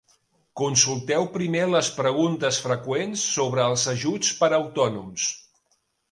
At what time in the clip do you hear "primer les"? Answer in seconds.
1.33-1.89